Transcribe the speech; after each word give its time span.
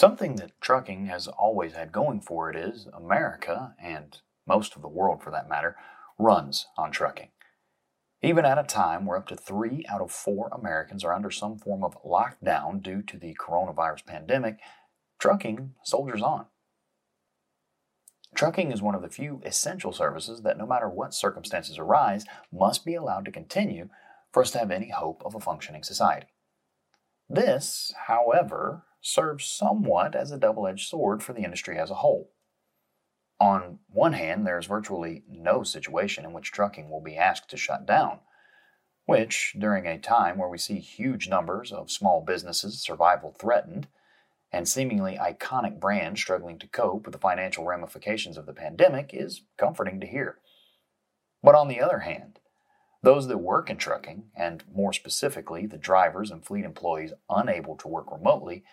Something 0.00 0.36
that 0.36 0.58
trucking 0.62 1.08
has 1.08 1.28
always 1.28 1.74
had 1.74 1.92
going 1.92 2.22
for 2.22 2.48
it 2.48 2.56
is 2.56 2.88
America, 2.94 3.74
and 3.78 4.18
most 4.46 4.74
of 4.74 4.80
the 4.80 4.88
world 4.88 5.22
for 5.22 5.30
that 5.30 5.46
matter, 5.46 5.76
runs 6.18 6.68
on 6.78 6.90
trucking. 6.90 7.28
Even 8.22 8.46
at 8.46 8.56
a 8.56 8.62
time 8.62 9.04
where 9.04 9.18
up 9.18 9.28
to 9.28 9.36
three 9.36 9.84
out 9.90 10.00
of 10.00 10.10
four 10.10 10.48
Americans 10.52 11.04
are 11.04 11.12
under 11.12 11.30
some 11.30 11.58
form 11.58 11.84
of 11.84 12.02
lockdown 12.02 12.82
due 12.82 13.02
to 13.02 13.18
the 13.18 13.36
coronavirus 13.38 14.06
pandemic, 14.06 14.58
trucking 15.18 15.74
soldiers 15.84 16.22
on. 16.22 16.46
Trucking 18.34 18.72
is 18.72 18.80
one 18.80 18.94
of 18.94 19.02
the 19.02 19.10
few 19.10 19.42
essential 19.44 19.92
services 19.92 20.40
that, 20.40 20.56
no 20.56 20.66
matter 20.66 20.88
what 20.88 21.12
circumstances 21.12 21.76
arise, 21.76 22.24
must 22.50 22.86
be 22.86 22.94
allowed 22.94 23.26
to 23.26 23.30
continue 23.30 23.90
for 24.32 24.40
us 24.40 24.50
to 24.52 24.60
have 24.60 24.70
any 24.70 24.88
hope 24.88 25.20
of 25.26 25.34
a 25.34 25.40
functioning 25.40 25.82
society. 25.82 26.28
This, 27.28 27.92
however, 28.06 28.84
serves 29.00 29.44
somewhat 29.44 30.14
as 30.14 30.30
a 30.30 30.38
double 30.38 30.66
edged 30.66 30.88
sword 30.88 31.22
for 31.22 31.32
the 31.32 31.42
industry 31.42 31.78
as 31.78 31.90
a 31.90 31.96
whole. 31.96 32.30
On 33.40 33.78
one 33.88 34.12
hand, 34.12 34.46
there 34.46 34.58
is 34.58 34.66
virtually 34.66 35.24
no 35.28 35.62
situation 35.62 36.24
in 36.24 36.32
which 36.32 36.52
trucking 36.52 36.90
will 36.90 37.00
be 37.00 37.16
asked 37.16 37.48
to 37.50 37.56
shut 37.56 37.86
down, 37.86 38.18
which, 39.06 39.54
during 39.58 39.86
a 39.86 39.98
time 39.98 40.36
where 40.36 40.48
we 40.48 40.58
see 40.58 40.78
huge 40.78 41.28
numbers 41.28 41.72
of 41.72 41.90
small 41.90 42.20
businesses' 42.20 42.82
survival 42.82 43.34
threatened, 43.38 43.88
and 44.52 44.68
seemingly 44.68 45.16
iconic 45.16 45.80
brands 45.80 46.20
struggling 46.20 46.58
to 46.58 46.66
cope 46.66 47.06
with 47.06 47.12
the 47.12 47.18
financial 47.18 47.64
ramifications 47.64 48.36
of 48.36 48.44
the 48.44 48.52
pandemic, 48.52 49.10
is 49.14 49.42
comforting 49.56 50.00
to 50.00 50.06
hear. 50.06 50.38
But 51.42 51.54
on 51.54 51.68
the 51.68 51.80
other 51.80 52.00
hand, 52.00 52.40
those 53.02 53.28
that 53.28 53.38
work 53.38 53.70
in 53.70 53.78
trucking, 53.78 54.24
and 54.36 54.62
more 54.70 54.92
specifically 54.92 55.64
the 55.66 55.78
drivers 55.78 56.30
and 56.30 56.44
fleet 56.44 56.66
employees 56.66 57.14
unable 57.30 57.76
to 57.76 57.88
work 57.88 58.12
remotely, 58.12 58.64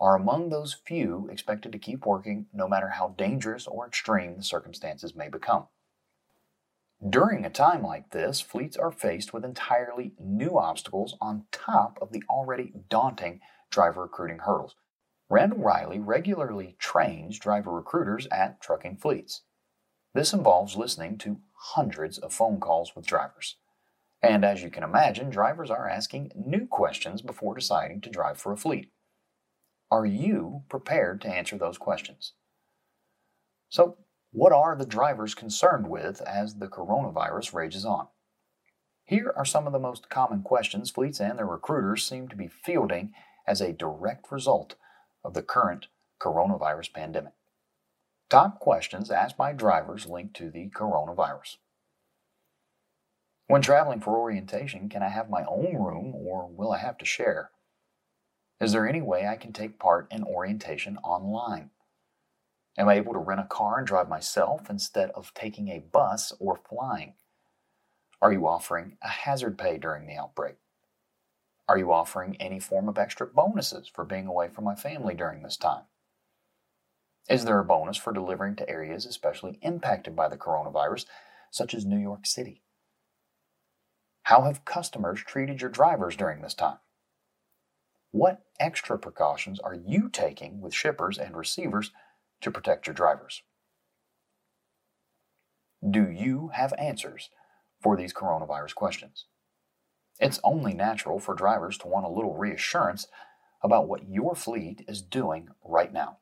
are 0.00 0.16
among 0.16 0.48
those 0.48 0.76
few 0.86 1.28
expected 1.30 1.72
to 1.72 1.78
keep 1.78 2.04
working 2.04 2.46
no 2.52 2.68
matter 2.68 2.88
how 2.88 3.14
dangerous 3.16 3.66
or 3.66 3.86
extreme 3.86 4.36
the 4.36 4.42
circumstances 4.42 5.14
may 5.14 5.28
become. 5.28 5.66
During 7.06 7.44
a 7.44 7.50
time 7.50 7.82
like 7.82 8.10
this, 8.10 8.40
fleets 8.40 8.76
are 8.76 8.90
faced 8.90 9.32
with 9.32 9.44
entirely 9.44 10.14
new 10.18 10.58
obstacles 10.58 11.16
on 11.20 11.44
top 11.52 11.98
of 12.00 12.12
the 12.12 12.22
already 12.30 12.72
daunting 12.88 13.40
driver 13.70 14.02
recruiting 14.02 14.38
hurdles. 14.38 14.76
Randall 15.28 15.58
Reilly 15.58 15.98
regularly 15.98 16.76
trains 16.78 17.38
driver 17.38 17.72
recruiters 17.72 18.26
at 18.28 18.60
trucking 18.60 18.96
fleets. 18.96 19.42
This 20.14 20.32
involves 20.32 20.76
listening 20.76 21.18
to 21.18 21.40
hundreds 21.74 22.18
of 22.18 22.32
phone 22.32 22.60
calls 22.60 22.94
with 22.94 23.06
drivers. 23.06 23.56
And 24.22 24.44
as 24.44 24.62
you 24.62 24.70
can 24.70 24.82
imagine, 24.82 25.28
drivers 25.28 25.70
are 25.70 25.88
asking 25.88 26.32
new 26.34 26.66
questions 26.66 27.20
before 27.20 27.54
deciding 27.54 28.00
to 28.02 28.10
drive 28.10 28.38
for 28.38 28.52
a 28.52 28.56
fleet. 28.56 28.90
Are 29.94 30.04
you 30.04 30.64
prepared 30.68 31.20
to 31.20 31.28
answer 31.28 31.56
those 31.56 31.78
questions? 31.78 32.32
So, 33.68 33.96
what 34.32 34.52
are 34.52 34.74
the 34.74 34.84
drivers 34.84 35.36
concerned 35.36 35.88
with 35.88 36.20
as 36.22 36.56
the 36.56 36.66
coronavirus 36.66 37.54
rages 37.54 37.84
on? 37.84 38.08
Here 39.04 39.32
are 39.36 39.44
some 39.44 39.68
of 39.68 39.72
the 39.72 39.78
most 39.78 40.10
common 40.10 40.42
questions 40.42 40.90
fleets 40.90 41.20
and 41.20 41.38
their 41.38 41.46
recruiters 41.46 42.04
seem 42.04 42.26
to 42.26 42.34
be 42.34 42.48
fielding 42.48 43.12
as 43.46 43.60
a 43.60 43.72
direct 43.72 44.32
result 44.32 44.74
of 45.22 45.32
the 45.32 45.42
current 45.42 45.86
coronavirus 46.20 46.92
pandemic. 46.92 47.34
Top 48.28 48.58
questions 48.58 49.12
asked 49.12 49.36
by 49.36 49.52
drivers 49.52 50.08
linked 50.08 50.34
to 50.38 50.50
the 50.50 50.70
coronavirus. 50.70 51.58
When 53.46 53.62
traveling 53.62 54.00
for 54.00 54.18
orientation, 54.18 54.88
can 54.88 55.04
I 55.04 55.10
have 55.10 55.30
my 55.30 55.44
own 55.44 55.76
room 55.76 56.16
or 56.16 56.48
will 56.48 56.72
I 56.72 56.78
have 56.78 56.98
to 56.98 57.04
share? 57.04 57.52
Is 58.60 58.72
there 58.72 58.88
any 58.88 59.02
way 59.02 59.26
I 59.26 59.36
can 59.36 59.52
take 59.52 59.78
part 59.78 60.06
in 60.10 60.24
orientation 60.24 60.96
online? 60.98 61.70
Am 62.76 62.88
I 62.88 62.94
able 62.94 63.12
to 63.12 63.18
rent 63.18 63.40
a 63.40 63.44
car 63.44 63.78
and 63.78 63.86
drive 63.86 64.08
myself 64.08 64.68
instead 64.68 65.10
of 65.10 65.34
taking 65.34 65.68
a 65.68 65.80
bus 65.80 66.32
or 66.38 66.60
flying? 66.68 67.14
Are 68.20 68.32
you 68.32 68.46
offering 68.46 68.96
a 69.02 69.08
hazard 69.08 69.58
pay 69.58 69.78
during 69.78 70.06
the 70.06 70.16
outbreak? 70.16 70.56
Are 71.68 71.78
you 71.78 71.92
offering 71.92 72.36
any 72.40 72.60
form 72.60 72.88
of 72.88 72.98
extra 72.98 73.26
bonuses 73.26 73.88
for 73.88 74.04
being 74.04 74.26
away 74.26 74.48
from 74.48 74.64
my 74.64 74.74
family 74.74 75.14
during 75.14 75.42
this 75.42 75.56
time? 75.56 75.84
Is 77.28 77.44
there 77.44 77.58
a 77.58 77.64
bonus 77.64 77.96
for 77.96 78.12
delivering 78.12 78.56
to 78.56 78.68
areas 78.68 79.06
especially 79.06 79.58
impacted 79.62 80.14
by 80.14 80.28
the 80.28 80.36
coronavirus, 80.36 81.06
such 81.50 81.74
as 81.74 81.86
New 81.86 81.98
York 81.98 82.26
City? 82.26 82.62
How 84.24 84.42
have 84.42 84.64
customers 84.64 85.22
treated 85.22 85.60
your 85.60 85.70
drivers 85.70 86.16
during 86.16 86.42
this 86.42 86.54
time? 86.54 86.78
What 88.14 88.44
extra 88.60 88.96
precautions 88.96 89.58
are 89.58 89.74
you 89.74 90.08
taking 90.08 90.60
with 90.60 90.72
shippers 90.72 91.18
and 91.18 91.36
receivers 91.36 91.90
to 92.42 92.52
protect 92.52 92.86
your 92.86 92.94
drivers? 92.94 93.42
Do 95.82 96.08
you 96.08 96.52
have 96.54 96.72
answers 96.78 97.30
for 97.82 97.96
these 97.96 98.14
coronavirus 98.14 98.76
questions? 98.76 99.26
It's 100.20 100.38
only 100.44 100.74
natural 100.74 101.18
for 101.18 101.34
drivers 101.34 101.76
to 101.78 101.88
want 101.88 102.06
a 102.06 102.08
little 102.08 102.36
reassurance 102.36 103.08
about 103.64 103.88
what 103.88 104.08
your 104.08 104.36
fleet 104.36 104.84
is 104.86 105.02
doing 105.02 105.48
right 105.64 105.92
now. 105.92 106.18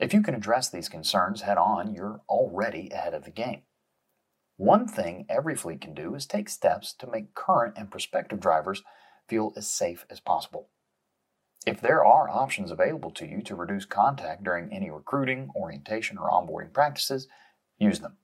If 0.00 0.12
you 0.12 0.22
can 0.22 0.34
address 0.34 0.68
these 0.68 0.88
concerns 0.88 1.42
head 1.42 1.56
on, 1.56 1.94
you're 1.94 2.22
already 2.28 2.90
ahead 2.90 3.14
of 3.14 3.22
the 3.22 3.30
game. 3.30 3.62
One 4.56 4.88
thing 4.88 5.24
every 5.28 5.54
fleet 5.54 5.82
can 5.82 5.94
do 5.94 6.16
is 6.16 6.26
take 6.26 6.48
steps 6.48 6.92
to 6.94 7.06
make 7.08 7.36
current 7.36 7.74
and 7.76 7.92
prospective 7.92 8.40
drivers 8.40 8.82
feel 9.28 9.52
as 9.56 9.70
safe 9.70 10.04
as 10.10 10.18
possible. 10.18 10.68
If 11.66 11.80
there 11.80 12.04
are 12.04 12.30
options 12.30 12.70
available 12.70 13.10
to 13.10 13.26
you 13.26 13.42
to 13.42 13.56
reduce 13.56 13.84
contact 13.84 14.44
during 14.44 14.72
any 14.72 14.88
recruiting, 14.88 15.50
orientation, 15.56 16.16
or 16.16 16.30
onboarding 16.30 16.72
practices, 16.72 17.26
use 17.76 17.98
them. 17.98 18.18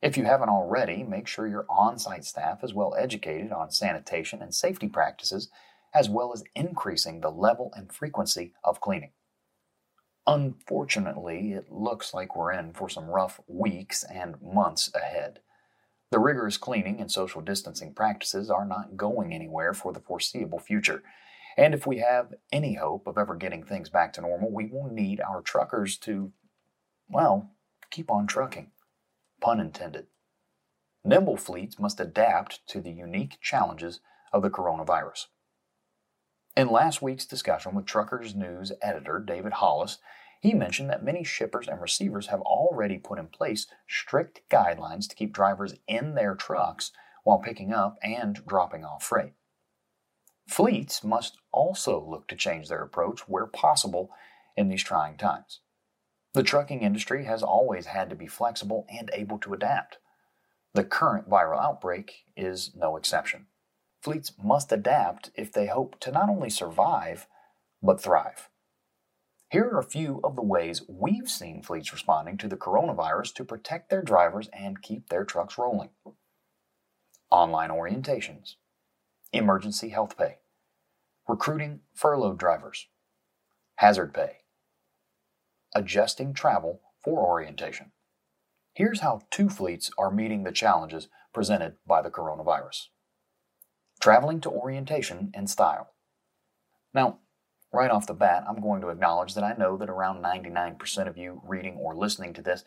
If 0.00 0.16
you 0.16 0.24
haven't 0.24 0.48
already, 0.48 1.02
make 1.02 1.26
sure 1.26 1.48
your 1.48 1.66
on 1.68 1.98
site 1.98 2.24
staff 2.24 2.62
is 2.62 2.72
well 2.72 2.94
educated 2.96 3.50
on 3.50 3.72
sanitation 3.72 4.40
and 4.40 4.54
safety 4.54 4.88
practices, 4.88 5.48
as 5.92 6.08
well 6.08 6.32
as 6.32 6.44
increasing 6.54 7.20
the 7.20 7.30
level 7.30 7.72
and 7.74 7.92
frequency 7.92 8.52
of 8.62 8.80
cleaning. 8.80 9.10
Unfortunately, 10.26 11.52
it 11.52 11.70
looks 11.70 12.14
like 12.14 12.36
we're 12.36 12.52
in 12.52 12.72
for 12.72 12.88
some 12.88 13.06
rough 13.06 13.40
weeks 13.48 14.04
and 14.04 14.40
months 14.40 14.88
ahead. 14.94 15.40
The 16.12 16.20
rigorous 16.20 16.58
cleaning 16.58 17.00
and 17.00 17.10
social 17.10 17.40
distancing 17.40 17.92
practices 17.92 18.50
are 18.50 18.64
not 18.64 18.96
going 18.96 19.32
anywhere 19.32 19.74
for 19.74 19.92
the 19.92 20.00
foreseeable 20.00 20.60
future, 20.60 21.02
and 21.56 21.74
if 21.74 21.86
we 21.86 21.98
have 21.98 22.34
any 22.50 22.74
hope 22.74 23.06
of 23.06 23.18
ever 23.18 23.34
getting 23.34 23.64
things 23.64 23.88
back 23.90 24.12
to 24.14 24.20
normal, 24.20 24.50
we 24.50 24.66
will 24.66 24.88
need 24.90 25.20
our 25.20 25.42
truckers 25.42 25.96
to, 25.98 26.32
well, 27.08 27.50
keep 27.90 28.10
on 28.10 28.26
trucking. 28.26 28.70
Pun 29.40 29.60
intended. 29.60 30.06
Nimble 31.04 31.36
fleets 31.36 31.78
must 31.78 32.00
adapt 32.00 32.66
to 32.68 32.80
the 32.80 32.92
unique 32.92 33.38
challenges 33.40 34.00
of 34.32 34.42
the 34.42 34.50
coronavirus. 34.50 35.26
In 36.56 36.68
last 36.68 37.02
week's 37.02 37.26
discussion 37.26 37.74
with 37.74 37.86
Truckers 37.86 38.34
News 38.34 38.72
editor 38.82 39.18
David 39.18 39.54
Hollis, 39.54 39.98
he 40.40 40.54
mentioned 40.54 40.90
that 40.90 41.04
many 41.04 41.24
shippers 41.24 41.68
and 41.68 41.80
receivers 41.80 42.26
have 42.26 42.40
already 42.40 42.98
put 42.98 43.18
in 43.18 43.28
place 43.28 43.66
strict 43.88 44.42
guidelines 44.50 45.08
to 45.08 45.14
keep 45.14 45.32
drivers 45.32 45.74
in 45.86 46.14
their 46.14 46.34
trucks 46.34 46.92
while 47.24 47.38
picking 47.38 47.72
up 47.72 47.96
and 48.02 48.44
dropping 48.46 48.84
off 48.84 49.02
freight. 49.02 49.32
Fleets 50.52 51.02
must 51.02 51.38
also 51.50 51.98
look 52.06 52.28
to 52.28 52.36
change 52.36 52.68
their 52.68 52.82
approach 52.82 53.20
where 53.26 53.46
possible 53.46 54.10
in 54.54 54.68
these 54.68 54.82
trying 54.82 55.16
times. 55.16 55.60
The 56.34 56.42
trucking 56.42 56.82
industry 56.82 57.24
has 57.24 57.42
always 57.42 57.86
had 57.86 58.10
to 58.10 58.16
be 58.16 58.26
flexible 58.26 58.84
and 58.90 59.10
able 59.14 59.38
to 59.38 59.54
adapt. 59.54 59.96
The 60.74 60.84
current 60.84 61.26
viral 61.26 61.58
outbreak 61.58 62.26
is 62.36 62.72
no 62.76 62.98
exception. 62.98 63.46
Fleets 64.02 64.32
must 64.42 64.70
adapt 64.70 65.30
if 65.34 65.50
they 65.50 65.68
hope 65.68 65.98
to 66.00 66.12
not 66.12 66.28
only 66.28 66.50
survive, 66.50 67.26
but 67.82 67.98
thrive. 67.98 68.50
Here 69.48 69.64
are 69.70 69.78
a 69.78 69.82
few 69.82 70.20
of 70.22 70.36
the 70.36 70.42
ways 70.42 70.82
we've 70.86 71.30
seen 71.30 71.62
fleets 71.62 71.94
responding 71.94 72.36
to 72.36 72.48
the 72.48 72.58
coronavirus 72.58 73.32
to 73.36 73.44
protect 73.44 73.88
their 73.88 74.02
drivers 74.02 74.50
and 74.52 74.82
keep 74.82 75.08
their 75.08 75.24
trucks 75.24 75.56
rolling. 75.56 75.88
Online 77.30 77.70
orientations, 77.70 78.56
emergency 79.32 79.88
health 79.88 80.18
pay, 80.18 80.36
recruiting 81.28 81.80
furloughed 81.94 82.38
drivers, 82.38 82.88
hazard 83.76 84.12
pay, 84.12 84.38
adjusting 85.74 86.34
travel 86.34 86.80
for 87.02 87.26
orientation. 87.26 87.92
Here's 88.74 89.00
how 89.00 89.22
two 89.30 89.48
fleets 89.48 89.90
are 89.98 90.10
meeting 90.10 90.44
the 90.44 90.52
challenges 90.52 91.08
presented 91.32 91.74
by 91.86 92.02
the 92.02 92.10
coronavirus. 92.10 92.88
Traveling 94.00 94.40
to 94.40 94.50
orientation 94.50 95.30
in 95.34 95.46
style. 95.46 95.92
Now, 96.94 97.18
right 97.72 97.90
off 97.90 98.06
the 98.06 98.14
bat, 98.14 98.44
I'm 98.48 98.60
going 98.60 98.80
to 98.82 98.88
acknowledge 98.88 99.34
that 99.34 99.44
I 99.44 99.54
know 99.54 99.76
that 99.76 99.90
around 99.90 100.22
99% 100.22 101.06
of 101.06 101.16
you 101.16 101.40
reading 101.44 101.76
or 101.76 101.94
listening 101.94 102.32
to 102.34 102.42
this 102.42 102.64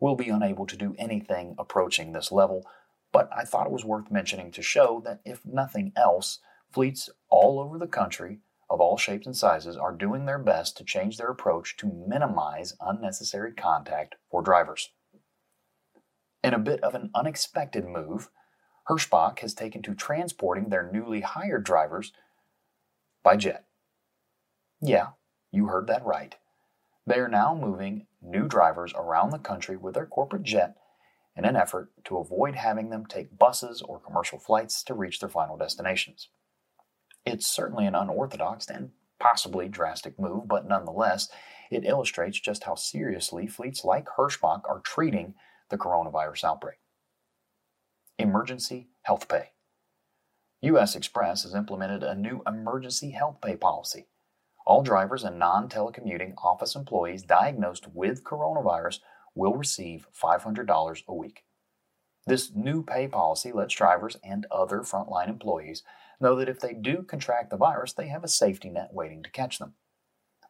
will 0.00 0.16
be 0.16 0.28
unable 0.28 0.66
to 0.66 0.76
do 0.76 0.94
anything 0.98 1.54
approaching 1.58 2.12
this 2.12 2.30
level, 2.30 2.64
but 3.12 3.28
I 3.34 3.44
thought 3.44 3.66
it 3.66 3.72
was 3.72 3.84
worth 3.84 4.10
mentioning 4.10 4.50
to 4.52 4.62
show 4.62 5.00
that 5.04 5.20
if 5.24 5.44
nothing 5.44 5.92
else, 5.96 6.40
fleets 6.74 7.08
all 7.30 7.60
over 7.60 7.78
the 7.78 7.86
country 7.86 8.40
of 8.68 8.80
all 8.80 8.96
shapes 8.96 9.26
and 9.26 9.36
sizes 9.36 9.76
are 9.76 9.92
doing 9.92 10.26
their 10.26 10.38
best 10.38 10.76
to 10.76 10.84
change 10.84 11.16
their 11.16 11.28
approach 11.28 11.76
to 11.76 12.04
minimize 12.08 12.74
unnecessary 12.80 13.52
contact 13.52 14.16
for 14.30 14.42
drivers. 14.42 14.90
In 16.42 16.52
a 16.52 16.58
bit 16.58 16.82
of 16.82 16.94
an 16.94 17.10
unexpected 17.14 17.86
move, 17.86 18.28
Hirschbach 18.88 19.38
has 19.38 19.54
taken 19.54 19.82
to 19.82 19.94
transporting 19.94 20.68
their 20.68 20.90
newly 20.92 21.20
hired 21.20 21.64
drivers 21.64 22.12
by 23.22 23.36
jet. 23.36 23.64
Yeah, 24.80 25.10
you 25.52 25.66
heard 25.66 25.86
that 25.86 26.04
right. 26.04 26.36
They 27.06 27.18
are 27.18 27.28
now 27.28 27.54
moving 27.54 28.06
new 28.20 28.48
drivers 28.48 28.92
around 28.94 29.30
the 29.30 29.38
country 29.38 29.76
with 29.76 29.94
their 29.94 30.06
corporate 30.06 30.42
jet 30.42 30.76
in 31.36 31.44
an 31.44 31.56
effort 31.56 31.90
to 32.04 32.18
avoid 32.18 32.56
having 32.56 32.90
them 32.90 33.06
take 33.06 33.38
buses 33.38 33.82
or 33.82 34.00
commercial 34.00 34.38
flights 34.38 34.82
to 34.84 34.94
reach 34.94 35.20
their 35.20 35.28
final 35.28 35.56
destinations. 35.56 36.28
It's 37.26 37.46
certainly 37.46 37.86
an 37.86 37.94
unorthodox 37.94 38.68
and 38.68 38.90
possibly 39.18 39.68
drastic 39.68 40.18
move, 40.18 40.46
but 40.46 40.68
nonetheless, 40.68 41.28
it 41.70 41.86
illustrates 41.86 42.38
just 42.38 42.64
how 42.64 42.74
seriously 42.74 43.46
fleets 43.46 43.84
like 43.84 44.06
Hirschbach 44.06 44.62
are 44.68 44.80
treating 44.80 45.34
the 45.70 45.78
coronavirus 45.78 46.44
outbreak. 46.44 46.76
Emergency 48.18 48.88
Health 49.02 49.28
Pay. 49.28 49.50
U.S. 50.60 50.96
Xpress 50.96 51.42
has 51.42 51.54
implemented 51.54 52.02
a 52.02 52.14
new 52.14 52.42
emergency 52.46 53.10
health 53.10 53.38
pay 53.42 53.56
policy. 53.56 54.06
All 54.66 54.82
drivers 54.82 55.24
and 55.24 55.38
non 55.38 55.68
telecommuting 55.68 56.34
office 56.42 56.74
employees 56.74 57.22
diagnosed 57.22 57.86
with 57.92 58.24
coronavirus 58.24 59.00
will 59.34 59.54
receive 59.54 60.06
$500 60.18 61.02
a 61.08 61.14
week. 61.14 61.44
This 62.26 62.52
new 62.54 62.82
pay 62.82 63.06
policy 63.06 63.52
lets 63.52 63.74
drivers 63.74 64.16
and 64.24 64.46
other 64.50 64.80
frontline 64.80 65.28
employees 65.28 65.82
know 66.20 66.34
that 66.36 66.48
if 66.48 66.58
they 66.58 66.72
do 66.72 67.02
contract 67.02 67.50
the 67.50 67.56
virus, 67.56 67.92
they 67.92 68.08
have 68.08 68.24
a 68.24 68.28
safety 68.28 68.70
net 68.70 68.94
waiting 68.94 69.22
to 69.22 69.30
catch 69.30 69.58
them. 69.58 69.74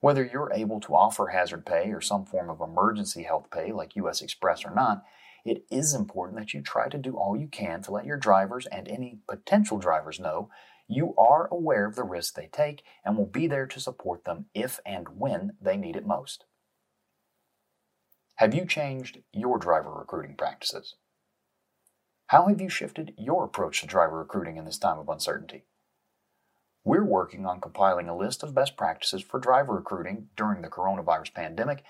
Whether 0.01 0.25
you're 0.25 0.53
able 0.53 0.81
to 0.81 0.95
offer 0.95 1.29
hazard 1.29 1.67
pay 1.67 1.91
or 1.91 2.01
some 2.01 2.27
form 2.27 2.49
of 2.51 2.61
emergency 2.61 3.25
health 3.25 3.51
pay 3.51 3.73
like 3.73 3.97
US 3.97 4.23
Xpress 4.23 4.65
or 4.65 4.75
not, 4.75 5.03
it 5.45 5.65
is 5.71 5.95
important 5.95 6.39
that 6.39 6.55
you 6.55 6.63
try 6.63 6.89
to 6.89 6.99
do 6.99 7.17
all 7.17 7.37
you 7.37 7.49
can 7.49 7.83
to 7.83 7.91
let 7.91 8.07
your 8.07 8.17
drivers 8.17 8.67
and 8.67 8.87
any 8.87 9.19
potential 9.29 9.79
drivers 9.79 10.21
know 10.21 10.51
you 10.87 11.15
are 11.17 11.49
aware 11.51 11.87
of 11.87 11.97
the 11.97 12.05
risks 12.05 12.33
they 12.33 12.49
take 12.53 12.83
and 13.05 13.17
will 13.17 13.27
be 13.27 13.47
there 13.47 13.67
to 13.67 13.81
support 13.81 14.25
them 14.25 14.47
if 14.55 14.79
and 14.87 15.09
when 15.19 15.57
they 15.61 15.77
need 15.77 15.97
it 15.97 16.07
most. 16.07 16.45
Have 18.37 18.55
you 18.55 18.67
changed 18.67 19.19
your 19.33 19.59
driver 19.59 19.91
recruiting 19.91 20.37
practices? 20.37 20.97
How 22.29 22.47
have 22.49 22.61
you 22.61 22.71
shifted 22.71 23.13
your 23.19 23.45
approach 23.45 23.81
to 23.81 23.87
driver 23.87 24.19
recruiting 24.19 24.57
in 24.57 24.65
this 24.65 24.79
time 24.79 24.99
of 24.99 25.11
uncertainty? 25.11 25.65
We're 26.83 27.05
working 27.05 27.45
on 27.45 27.61
compiling 27.61 28.09
a 28.09 28.17
list 28.17 28.43
of 28.43 28.55
best 28.55 28.79
practices 28.79 29.23
for 29.23 29.39
driver 29.39 29.75
recruiting 29.75 30.29
during 30.35 30.63
the 30.63 30.69
coronavirus 30.69 31.35
pandemic, 31.35 31.85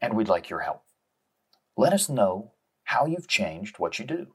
and 0.00 0.14
we'd 0.14 0.28
like 0.28 0.50
your 0.50 0.60
help. 0.60 0.82
Let 1.76 1.92
us 1.92 2.08
know 2.08 2.52
how 2.84 3.06
you've 3.06 3.28
changed 3.28 3.78
what 3.78 4.00
you 4.00 4.04
do. 4.04 4.34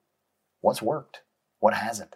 What's 0.62 0.81
worked? 0.81 1.21
What 1.59 1.74
hasn't? 1.74 2.15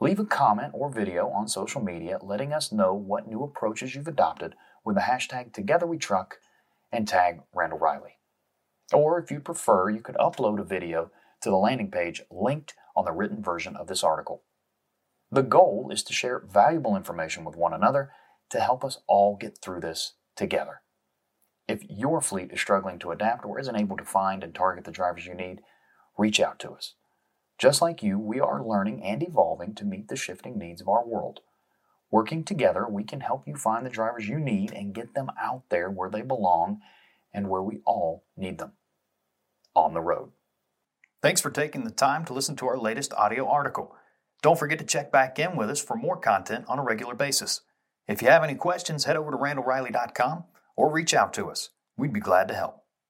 Leave 0.00 0.20
a 0.20 0.24
comment 0.24 0.70
or 0.74 0.90
video 0.90 1.28
on 1.30 1.48
social 1.48 1.82
media 1.82 2.20
letting 2.22 2.52
us 2.52 2.70
know 2.70 2.94
what 2.94 3.26
new 3.26 3.42
approaches 3.42 3.96
you've 3.96 4.06
adopted 4.06 4.54
with 4.84 4.94
the 4.94 5.02
hashtag 5.02 5.50
TogetherWeTruck 5.50 6.34
and 6.92 7.08
tag 7.08 7.40
Randall 7.52 7.80
Reilly. 7.80 8.18
Or 8.92 9.18
if 9.18 9.32
you 9.32 9.40
prefer, 9.40 9.90
you 9.90 10.00
could 10.00 10.14
upload 10.16 10.60
a 10.60 10.64
video 10.64 11.10
to 11.42 11.50
the 11.50 11.56
landing 11.56 11.90
page 11.90 12.22
linked 12.30 12.74
on 12.96 13.04
the 13.04 13.12
written 13.12 13.42
version 13.42 13.76
of 13.76 13.86
this 13.86 14.02
article. 14.02 14.42
The 15.30 15.42
goal 15.42 15.90
is 15.92 16.02
to 16.04 16.12
share 16.12 16.42
valuable 16.50 16.96
information 16.96 17.44
with 17.44 17.56
one 17.56 17.74
another 17.74 18.10
to 18.50 18.60
help 18.60 18.84
us 18.84 18.98
all 19.06 19.36
get 19.36 19.58
through 19.58 19.80
this 19.80 20.14
together. 20.36 20.80
If 21.68 21.82
your 21.88 22.22
fleet 22.22 22.50
is 22.50 22.60
struggling 22.60 22.98
to 23.00 23.10
adapt 23.10 23.44
or 23.44 23.60
isn't 23.60 23.76
able 23.76 23.98
to 23.98 24.04
find 24.04 24.42
and 24.42 24.54
target 24.54 24.84
the 24.84 24.90
drivers 24.90 25.26
you 25.26 25.34
need, 25.34 25.60
reach 26.16 26.40
out 26.40 26.58
to 26.60 26.70
us. 26.70 26.94
Just 27.58 27.82
like 27.82 28.02
you, 28.02 28.18
we 28.18 28.40
are 28.40 28.64
learning 28.64 29.02
and 29.02 29.22
evolving 29.22 29.74
to 29.74 29.84
meet 29.84 30.08
the 30.08 30.16
shifting 30.16 30.58
needs 30.58 30.80
of 30.80 30.88
our 30.88 31.06
world. 31.06 31.40
Working 32.10 32.42
together, 32.42 32.86
we 32.88 33.04
can 33.04 33.20
help 33.20 33.46
you 33.46 33.54
find 33.54 33.84
the 33.84 33.90
drivers 33.90 34.28
you 34.28 34.38
need 34.38 34.72
and 34.72 34.94
get 34.94 35.14
them 35.14 35.30
out 35.38 35.64
there 35.68 35.90
where 35.90 36.08
they 36.08 36.22
belong 36.22 36.80
and 37.34 37.50
where 37.50 37.62
we 37.62 37.80
all 37.84 38.24
need 38.34 38.58
them 38.58 38.72
on 39.74 39.92
the 39.92 40.00
road. 40.00 40.30
Thanks 41.20 41.40
for 41.40 41.50
taking 41.50 41.82
the 41.82 41.90
time 41.90 42.24
to 42.26 42.32
listen 42.32 42.54
to 42.56 42.68
our 42.68 42.78
latest 42.78 43.12
audio 43.12 43.48
article. 43.48 43.94
Don't 44.40 44.58
forget 44.58 44.78
to 44.78 44.84
check 44.84 45.10
back 45.10 45.38
in 45.40 45.56
with 45.56 45.68
us 45.68 45.82
for 45.82 45.96
more 45.96 46.16
content 46.16 46.64
on 46.68 46.78
a 46.78 46.84
regular 46.84 47.16
basis. 47.16 47.62
If 48.06 48.22
you 48.22 48.28
have 48.28 48.44
any 48.44 48.54
questions, 48.54 49.04
head 49.04 49.16
over 49.16 49.32
to 49.32 49.36
randallreilly.com 49.36 50.44
or 50.76 50.92
reach 50.92 51.14
out 51.14 51.34
to 51.34 51.50
us. 51.50 51.70
We'd 51.96 52.12
be 52.12 52.20
glad 52.20 52.46
to 52.48 52.54
help. 52.54 52.84